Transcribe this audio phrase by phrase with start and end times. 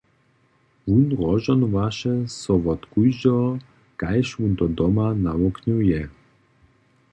[0.87, 3.47] Wón rozžohnowaše so wot kóždeho,
[3.99, 6.01] kaž wón to doma nawuknył je.